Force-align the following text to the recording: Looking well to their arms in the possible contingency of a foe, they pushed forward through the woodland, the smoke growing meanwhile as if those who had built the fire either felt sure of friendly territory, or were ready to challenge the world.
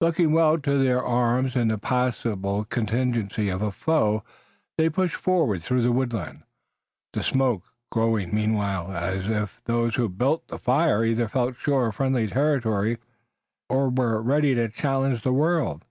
Looking 0.00 0.32
well 0.32 0.56
to 0.56 0.82
their 0.82 1.04
arms 1.04 1.54
in 1.54 1.68
the 1.68 1.76
possible 1.76 2.64
contingency 2.64 3.50
of 3.50 3.60
a 3.60 3.70
foe, 3.70 4.24
they 4.78 4.88
pushed 4.88 5.16
forward 5.16 5.62
through 5.62 5.82
the 5.82 5.92
woodland, 5.92 6.44
the 7.12 7.22
smoke 7.22 7.64
growing 7.92 8.34
meanwhile 8.34 8.92
as 8.96 9.28
if 9.28 9.62
those 9.64 9.96
who 9.96 10.04
had 10.04 10.16
built 10.16 10.48
the 10.48 10.56
fire 10.56 11.04
either 11.04 11.28
felt 11.28 11.58
sure 11.58 11.88
of 11.88 11.96
friendly 11.96 12.26
territory, 12.28 12.96
or 13.68 13.90
were 13.90 14.22
ready 14.22 14.54
to 14.54 14.70
challenge 14.70 15.20
the 15.20 15.34
world. 15.34 15.84